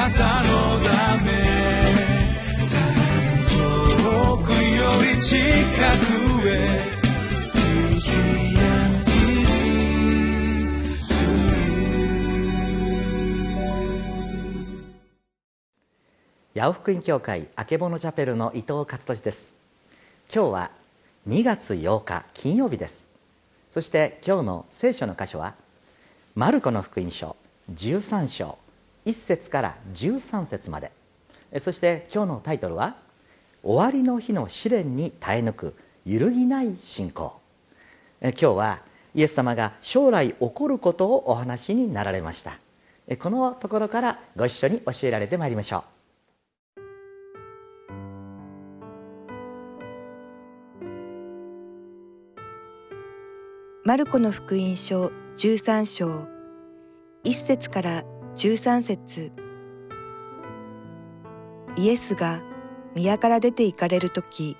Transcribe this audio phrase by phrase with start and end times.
[0.00, 1.30] なたのため
[3.50, 6.80] 遠くより近くへ
[16.54, 19.52] 八尾福音教会あけぼのチャペルの伊藤勝利です
[20.34, 20.70] 今日は
[21.28, 23.06] 2月8日金曜日です
[23.70, 25.54] そして今日の聖書の箇所は
[26.34, 27.36] マルコの福音書
[27.74, 28.56] 13章
[29.06, 30.92] 1節から13節まで。
[31.58, 32.96] そして今日のタイトルは
[33.62, 35.74] 終わりの日の試練に耐え抜く
[36.06, 37.40] 揺るぎない信仰。
[38.20, 38.80] 今日は
[39.14, 42.58] イエス様が将来起こることをお話になられました。
[43.18, 45.82] このところからご一緒に教えられてまいりましょう。
[53.82, 56.28] マルコの福音書13章
[57.24, 58.04] 1節から
[58.36, 59.32] 13節。
[61.76, 62.42] イエスが
[62.94, 64.56] 宮から出て行かれる時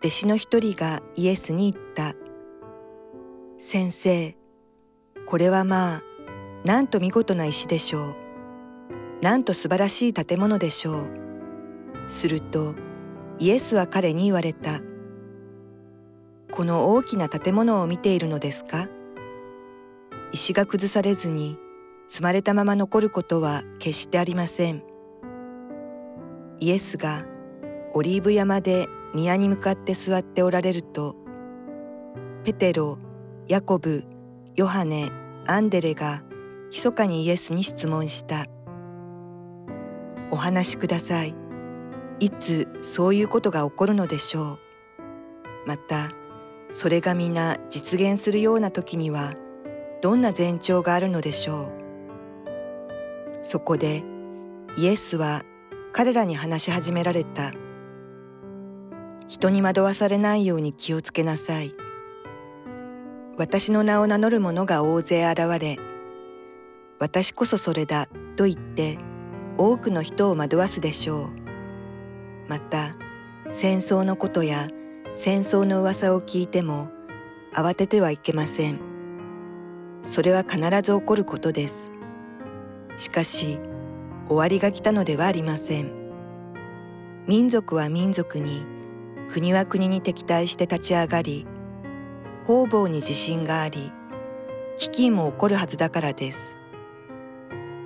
[0.00, 2.14] 弟子の一人がイエスに言った
[3.58, 4.36] 「先生
[5.26, 6.02] これはまあ
[6.64, 8.14] なんと見事な石でしょう。
[9.22, 11.06] なんと素晴らしい建物でしょう」
[12.06, 12.74] すると
[13.38, 14.80] イエスは彼に言われた
[16.52, 18.88] 「この大きな建物を見ているのですか？
[20.32, 21.58] 石が崩されずに
[22.08, 24.82] 積まれたまま残ることは決してありません。
[26.58, 27.24] イエスが
[27.94, 31.16] オリーブ山で宮に向かって座っておられると
[32.44, 32.98] ペテロ
[33.48, 34.04] ヤコブ
[34.54, 35.10] ヨハネ
[35.46, 36.22] アンデレが
[36.70, 38.46] 密かにイエスに質問した
[40.30, 41.34] 「お話しください。
[42.18, 44.58] いつそういうことが起こるのでしょう」
[45.66, 46.10] また
[46.70, 49.34] それが皆実現するような時には
[50.02, 51.85] どんな前兆があるのでしょう。
[53.46, 54.02] そこで
[54.76, 55.44] イエスは
[55.92, 57.52] 彼らに話し始められた
[59.28, 61.72] 人に惑わされないように気をつけなさい
[63.36, 65.78] 私の名を名乗る者が大勢現れ
[66.98, 68.98] 私こそそれだと言って
[69.56, 71.30] 多くの人を惑わすでしょう
[72.48, 72.96] また
[73.48, 74.66] 戦争のことや
[75.12, 76.88] 戦争の噂を聞いても
[77.54, 78.80] 慌ててはいけません。
[80.02, 81.95] それは必ず起こることです。
[82.96, 83.58] しかし
[84.28, 85.92] 終わりが来たのではありません。
[87.26, 88.64] 民族は民族に
[89.28, 91.46] 国は国に敵対して立ち上がり
[92.46, 93.92] 方々に自信があり
[94.78, 96.56] 飢饉も起こるはずだからです。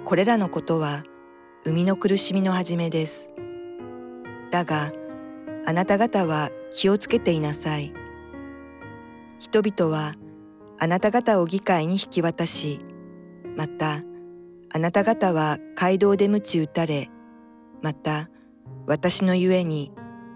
[0.04, 1.04] これらのことは
[1.65, 3.31] 生みの苦しみの始めです。
[4.50, 4.93] だが
[5.66, 7.93] あなた方は気をつけていなさい。
[9.38, 10.15] 人々は
[10.78, 12.81] あなた方を議会に引き渡し、
[13.56, 14.03] また
[14.72, 17.10] あなた方は街道で鞭打たれ、
[17.82, 18.31] また
[18.86, 19.91] 私のゆえに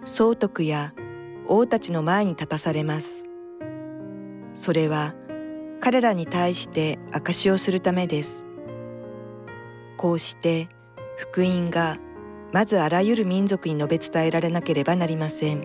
[0.05, 0.93] 総督や
[1.47, 3.25] 王たちの前に立たされます。
[4.53, 5.15] それは
[5.81, 8.45] 彼らに対して証しをするためです。
[9.97, 10.69] こうして
[11.17, 11.99] 福音が
[12.53, 15.65] まずあらゆる民族に述べ伝えられなければなりません。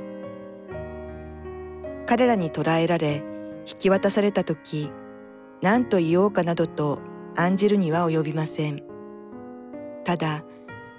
[2.05, 3.23] 彼らに捕らえられ
[3.65, 4.91] 引き渡された時
[5.61, 6.99] 何と言おうかなどと
[7.39, 8.83] 案じるには及びません。
[10.03, 10.43] ただ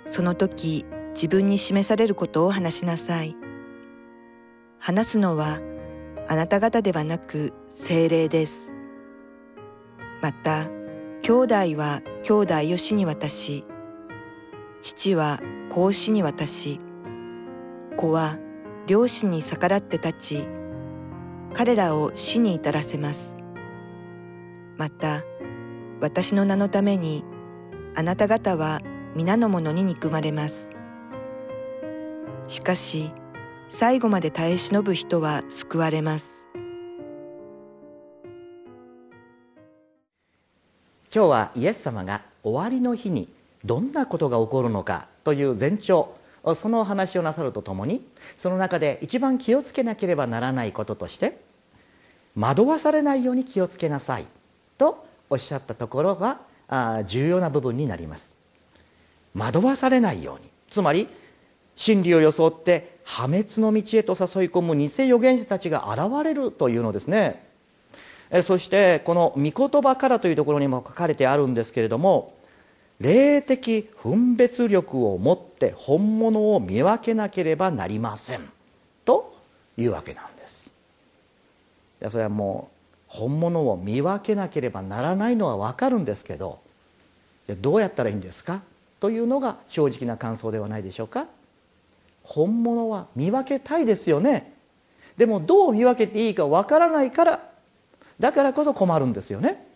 [0.07, 3.37] その時自分に示されることを話しなさい。
[4.79, 5.61] 話すのは
[6.29, 8.73] あなた方ではなく精霊です。
[10.23, 10.69] また
[11.23, 13.65] 兄弟は兄弟を死に渡し
[14.81, 16.81] 父は子を死に渡し
[17.97, 18.39] 子は
[18.87, 20.49] 両親に逆らって立ち
[21.53, 23.37] 彼らを死に至らせます。
[24.77, 25.23] また、
[26.01, 27.25] 私の名のために、
[27.95, 28.81] あなた方は
[29.15, 30.71] 皆の者に憎まれます。
[32.47, 33.11] しかし、
[33.69, 36.47] 最後まで耐え忍ぶ人は救われます。
[41.15, 43.29] 今日はイエス様が終わりの日に
[43.65, 46.15] どんなことが起こるのかという前兆
[46.55, 48.07] そのお話をなさるとともに
[48.39, 51.41] その中で一番気をつけなければならないこととして
[52.37, 54.27] 惑わされないように気をつけなさい
[54.79, 56.41] とおっしゃったところが
[57.07, 58.37] 重要な部分になります。
[59.35, 60.51] 惑わされないように。
[60.69, 61.09] つまり
[61.77, 67.49] 真理を装って破滅の道へと誘い込む偽預言者たちが現れるというのですね。
[68.43, 72.35] そしてこの「御言葉から」というところにも書かれてあるんですけれども
[73.01, 78.49] 霊的分別力を持って本物を見分けなければなりません。
[79.05, 79.35] と
[79.77, 80.67] いうわけなんです。
[80.67, 82.80] いやそれはもう
[83.11, 86.61] 本物を見分けなければならないのは分かるんですけど
[87.61, 88.63] どうやったらいいんですか？
[89.01, 91.27] というのが正直な感想ではないでしょうか？
[92.23, 94.53] 本物は見分けたいですよね。
[95.17, 97.41] でもどう見分けていいかわからないから
[98.21, 99.67] だからこそ困るんですよね。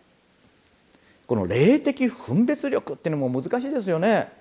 [1.27, 4.31] この霊的分別力っていうのも難しいですよね。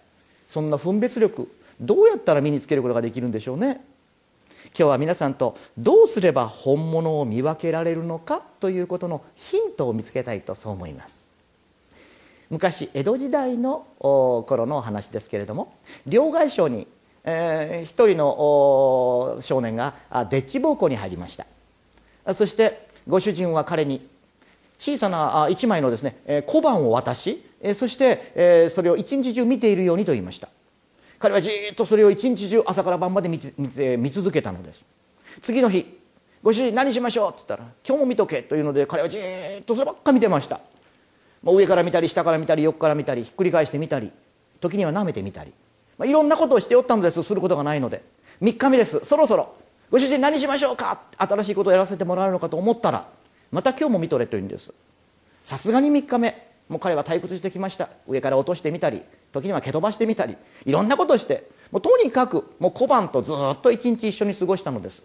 [0.46, 1.50] そんな分別力
[1.80, 3.80] どうやったら身につけることができるんでしょうね？
[4.76, 11.28] 今日は皆さんとどうすれば本物を見分けられるのかということのヒントを見つけたいとそう思います。
[12.50, 15.74] 昔江戸時代の頃の話ですけれども
[16.06, 16.86] 両替商に、
[17.24, 19.94] えー、一人の少年が
[20.28, 22.34] デッチ奉公に入りました。
[22.34, 24.08] そしてご主人は彼に
[24.78, 27.44] 小さな1枚のですね小判を渡し
[27.76, 30.48] そしてそれを一日中見ているようにと言いました。
[31.24, 33.40] 彼はじっとそれを一日中朝から晩まで見
[33.96, 34.84] 見続けたのです。
[35.40, 35.98] 次の日
[36.42, 40.60] ご主人何しましょうって言ったら今日も見とけというので彼はじっとそればっか見てました。
[41.42, 44.12] 上から見たり下から見たり横から見たりひっくり返してみたり
[44.60, 45.54] 時には舐めてみたり、
[45.96, 47.22] まあ、いろんなことをしておったのです。
[47.22, 48.02] することがないので。
[48.42, 49.00] 3日目です。
[49.02, 49.54] そろそろ
[49.90, 53.08] ご主人何しましょうか新しいことをやらせてもらえるのかと思ったら
[53.50, 54.74] また今日も見とれというんです。
[55.42, 56.53] さすがに3日目。
[56.68, 57.88] もう彼は退屈してきました。
[58.06, 59.02] 上から落としてみたり
[59.32, 65.02] 時には蹴飛ばしてみたりいろんなことをしてもうとにかくもう小判とずっと一日一緒に過ごしたのです。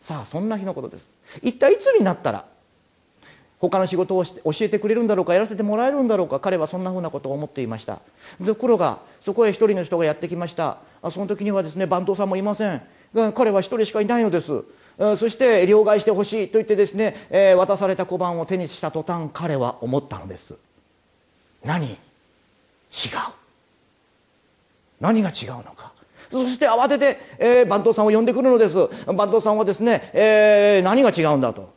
[0.00, 1.08] さあそんな日のことです。
[1.42, 2.44] 一体いつになったら
[3.60, 8.00] 他の仕事を教えてくれるんだろうかやらせてもらえるんだろうか彼はそんなふうなことを思っていました。
[8.44, 10.78] ところがそこへ一人の人がやってきました。
[11.10, 12.82] その時にはですね番頭さんもいません。
[13.34, 14.64] 彼は一人しかいないのです。
[15.16, 20.54] そして両替してほしいと言ってですね、えー、渡された小判を手にした途端彼は思ったのです。
[21.64, 21.86] 何？
[21.86, 21.96] 違う。
[25.00, 25.92] 何が違うのか？
[26.30, 28.76] そして慌てて、えー、番頭さんを呼んでくるのです。
[29.06, 31.72] 番頭さんはですね、えー、何が違うんだと？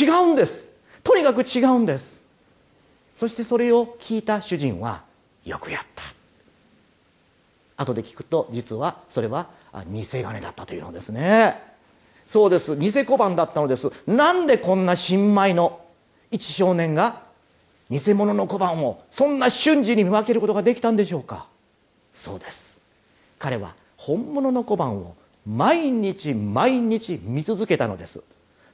[0.00, 0.68] 違うんです。
[1.02, 2.20] とにかく違うんです。
[3.16, 5.02] そしてそれを聞いた主人は
[5.44, 6.02] よくやった。
[7.76, 9.48] 後で聞くと実はそれは
[9.88, 11.60] 偽金だったというのですね。
[12.26, 12.76] そうです。
[12.76, 13.90] 偽小判だったのです。
[14.06, 15.80] なんでこんな新米の
[16.30, 17.22] 一少年が
[17.90, 21.46] 偽物の小判をそんな瞬時に見分けることができたんでしょうか？
[22.14, 22.80] そうです。
[23.38, 25.14] 彼は本物の小判を
[25.46, 28.20] 毎日毎日見続けたのです。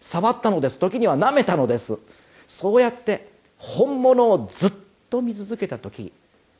[0.00, 0.78] 触ったのです。
[0.78, 1.98] 時には舐めたのです。
[2.46, 3.28] そうやって
[3.58, 4.72] 本物をずっ
[5.08, 6.12] と見続けた時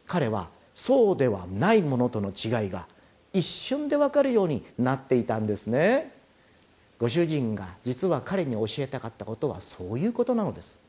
[0.06, 2.86] 彼はそうではないものとの違いが
[3.32, 6.12] 一瞬で分かるようになっていたんですね。
[6.98, 10.79] ご主人が実は彼に教えたかったことはそういうことなのです。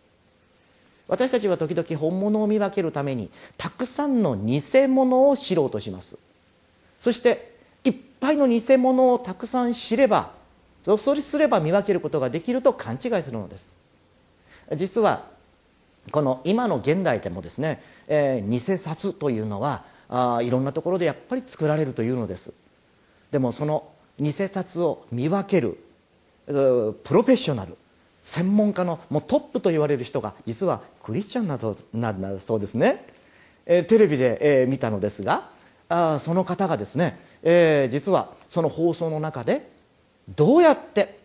[1.11, 6.17] 私たちは時々本物を見分けるためにたくさんの偽物を知ろうとします。
[7.01, 7.53] そして
[7.83, 10.31] いっぱいの偽物をたくさん知れば
[10.97, 13.75] それすれば見分けることができると勘違いするのです。
[14.77, 15.27] 実は
[16.11, 22.53] この今の現代でもですね、えー、偽札というのはあいろんなところでやっぱり作られるというのです。
[23.31, 25.77] でもその偽札を見分ける
[26.45, 27.75] プロフェッショナル
[28.23, 33.05] 専門家のもうトップと言われる人が実はクリスチャンなどなそうですね、
[33.65, 35.49] えー、テレビで、えー、見たのですが
[35.89, 39.69] あその方がですね、えー、実はその放送の中で
[40.35, 41.19] どうやって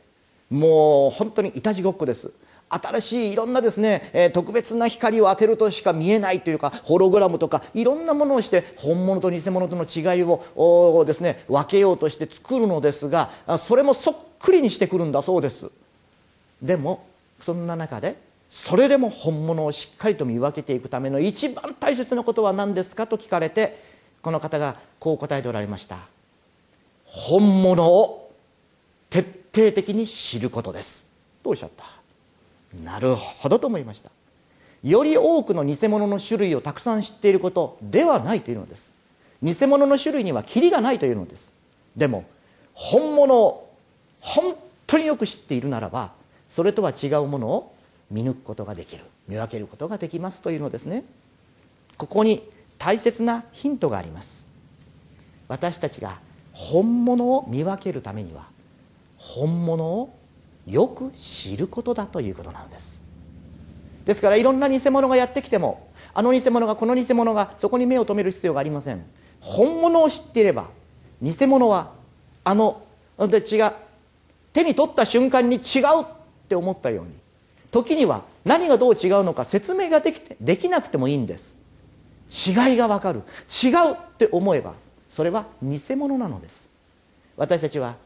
[0.50, 2.30] もう本当にいたちごっこです。
[2.68, 15.70] 新しいいろんなですね、えー、特別な光を当てるとしか見えないというかホログラムとかいろんなものをして本物と偽物との違いをですね分けようとして作るのですがそれもそっくりにしてくるんだそうです。
[16.62, 17.04] でも
[17.40, 18.16] そんな中で
[18.48, 23.82] それでも本物をしっかりと見分けていくための一番大切なことは何ですかと聞かれて
[24.22, 25.98] この方がこう答えておられました。
[27.04, 28.32] 本物を
[29.10, 29.20] 徹
[29.54, 31.04] 底的に知ることです。
[31.42, 31.84] とおっしゃった？
[32.84, 34.10] なるほどと思いました。
[34.82, 38.92] より多くの偽物の種類をたくさん知っていることではないというのです。
[39.42, 41.52] 偽物の種類にはキリがないというのです。
[41.96, 42.24] でも
[42.74, 43.72] 本物を
[44.20, 46.12] 本当によく知っているならば
[46.56, 47.74] それとは違うものを
[48.10, 49.04] 見抜くことができる。
[49.28, 51.04] 見分けることができますというのですね。
[51.98, 54.46] ここに大切なヒントがあります。
[55.48, 56.18] 私たちが
[56.54, 58.46] 本物を見分けるためには
[59.18, 60.16] 本物を
[60.66, 63.02] よく知ることだということなんです。
[64.06, 69.04] ですからいろんな偽物がやってきてもあの偽物がこの偽物がそこに目を留める必要がありません。
[69.40, 70.70] 本物を知っていれば
[71.20, 71.92] 偽物は
[72.44, 72.80] あの
[73.18, 73.72] で違う
[74.54, 76.15] 手に取った瞬間に違う
[76.46, 77.10] って思ったように。
[77.72, 81.56] 時には何がどう違うのか説明ができてできなくてもいいんです。
[82.30, 83.22] 違いがわかる。
[83.62, 84.74] 違うって思えば
[85.10, 86.68] それは偽物なのです。
[87.36, 87.96] 私たちは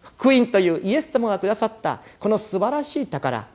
[0.00, 3.46] 福音というイエス様がくださったこの素晴らしい宝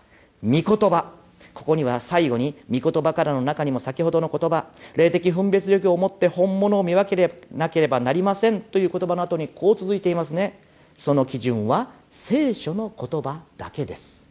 [0.43, 1.11] 御言葉。
[1.53, 10.59] ここには最後に御言葉からの中にも先ほどの言葉霊的分別力を持って本物を見分けなければなりませんという言葉の後にこう続いていますね。
[10.97, 14.22] その基準は聖書の言葉だけです。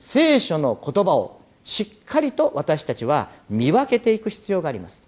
[0.00, 5.06] 聖書の言葉をしっかりと私たちは見分けていく必要があります。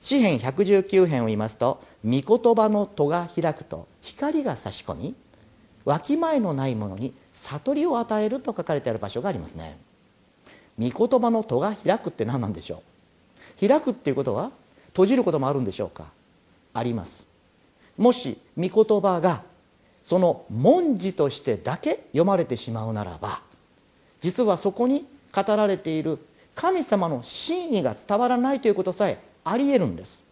[0.00, 5.14] 詩編119編を言いますと御言葉の戸が開くと光が差し込み
[5.84, 9.78] わきまえのないものに悟りを与えると書かれてある場所がありますね。
[10.78, 12.82] 御言葉の戸が開くって何なんでしょ
[13.60, 13.68] う？
[13.68, 14.50] 開くっていうことは
[14.88, 16.04] 閉じることもあるんでしょうか？
[16.72, 17.26] あります。
[17.96, 19.42] もし御言葉が
[20.04, 23.40] その文字としてだけ読まれてしまうならば
[24.26, 26.18] 実はそこに語られている
[26.56, 30.24] 神様の真意が伝わらないということさえありえるんです。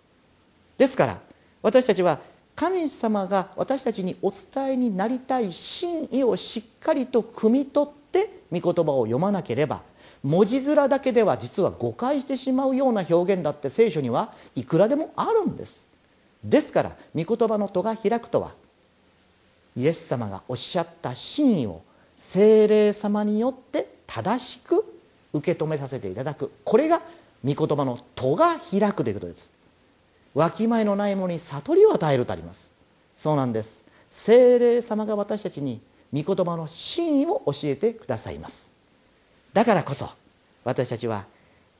[0.77, 1.21] ですから
[1.63, 2.19] 私たちは
[2.57, 9.83] 神様が私たちにお伝えになりたい真意をしっかりと汲み取って御言葉を読まなければ
[10.25, 15.87] 文字面だけでは実は誤解してしまうような表現だって聖書にはいくらでもあるんです。
[16.43, 18.55] ですから御言葉の戸が開くとは
[19.77, 21.83] イエス様がおっしゃった真意を
[22.27, 24.85] 精霊様によって正しく
[25.33, 26.51] 受け止めさせていただく。
[26.65, 27.01] これが
[27.45, 29.53] 御言葉の戸が開くということです。
[30.33, 32.73] わきまえのないものに悟りを与えるとあります。
[33.17, 33.85] そうなんです。
[34.11, 35.81] 精霊様が私たちに
[36.13, 38.73] 御言葉の真意を教えてくださいます。
[39.53, 40.09] だからこそ
[40.65, 41.27] 私たちは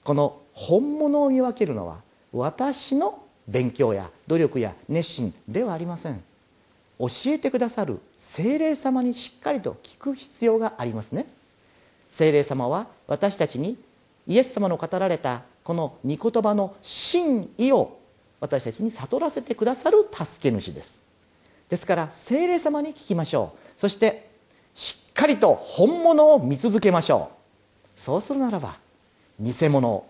[0.05, 1.99] この本物を見分けるのは
[2.33, 6.23] 私の勉強や努力や熱心ではありません。
[6.99, 11.27] 教えてくださる精霊様にしっかりと聞く必要がありますね。
[12.09, 13.77] 精霊様は私たちに
[14.27, 17.99] イエス様の語られたこの御言葉の真意を
[18.41, 21.01] 私たちに悟らせてくださる助け主です。
[21.69, 23.81] ですから精霊様に聞きましょう。
[23.81, 24.31] そして
[24.75, 27.31] しっかりと本物を見続けましょ
[27.97, 28.01] う。
[28.01, 28.77] そうするならば
[29.41, 30.07] 偽物を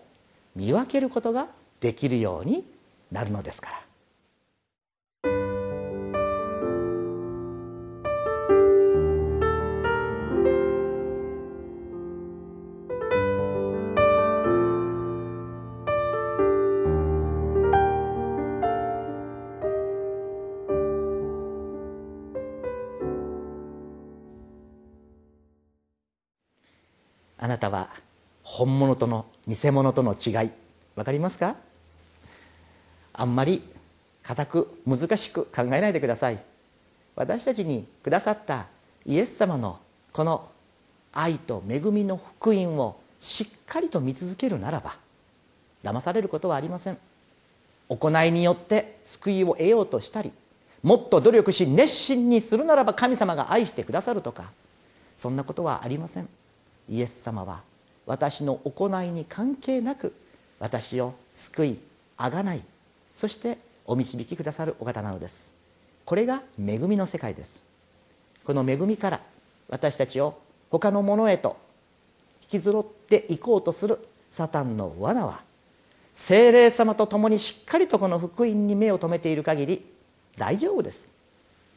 [0.55, 1.47] 見分けることが
[1.79, 2.63] できるように
[3.11, 3.84] なるのですから。
[27.55, 27.87] なたは
[28.43, 30.51] 本物との偽物との違い
[30.95, 31.55] 分かりますか？
[33.13, 33.63] あんまり
[34.23, 36.39] 固く難しく考えないでください。
[37.15, 38.65] 私たちにくださった
[39.05, 39.79] イエス様の
[40.11, 40.49] この
[41.13, 44.97] 愛と恵みの福音をしっかりと見続けるならば
[45.81, 46.97] 騙されることはありません。
[47.87, 50.33] 行いによって救いを得ようとしたり
[50.83, 54.51] もっと努力し熱心にするならば神様が愛してくださるとか
[55.17, 56.27] そんなことはありません。
[56.89, 57.61] イエス様は
[58.05, 60.13] 私の行いに関係なく
[60.59, 61.79] 私を救い
[62.17, 62.61] あがない
[63.13, 65.53] そしてお導きくださるお方なのです。
[66.05, 67.63] これが恵みの世界です。
[68.43, 69.21] この恵みから
[69.69, 70.39] 私たちを
[70.69, 71.57] 他のものへと
[72.43, 73.99] 引きずろっていこうとする
[74.29, 75.41] サタンの罠は
[76.15, 79.85] 精霊様と共にしっかりとこの福音に目を留めている限り
[80.37, 81.09] 大丈夫です。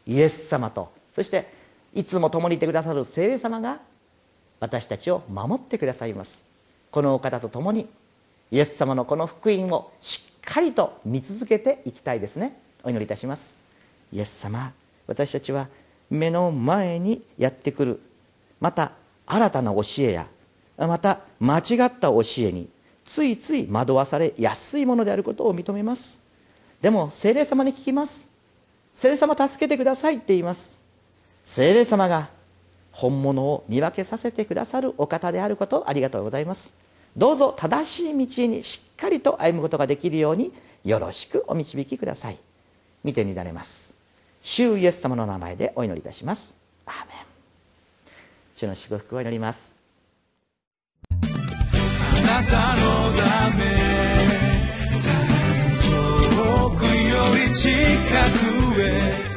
[0.07, 1.53] イエス様とそして
[1.95, 3.81] いつも共にいてくださる精霊様が
[4.61, 6.45] 私たちを守ってくださいます。
[6.91, 7.89] このお方と共に
[8.51, 12.59] イエス様のこの福音をしっかりと見続けていきたいですね。
[12.83, 13.57] お祈りいたします。
[14.13, 14.73] イエス様
[15.07, 15.69] 私たちは
[16.11, 18.01] 目の前にやってくる。
[18.61, 18.93] また
[19.27, 20.27] 新たな教えや
[20.79, 22.69] また間違った教えに
[23.05, 26.21] ついつい惑わされやすいものであることを認めます。
[26.81, 28.29] でも精霊様に聞きます。
[28.95, 30.81] 精霊様助けてくださいって言います。
[31.45, 32.31] 精霊様が
[32.99, 36.75] 本物を見分けさせてくださるお方であることありがとうございます。
[37.17, 40.53] どうぞ正しい道にしっかりと歩むことができるように
[40.85, 42.39] よろしくお導きください。
[43.05, 43.95] 見てになれます。
[44.41, 46.57] 主イエス様の名前でお祈りいたします。
[46.87, 47.17] アーメン。
[48.57, 49.77] 主の祝福を祈ります。
[51.13, 51.27] あ
[52.21, 53.65] なたのため
[55.87, 56.91] 遠くよ
[57.49, 57.71] り近
[58.75, 59.29] くへ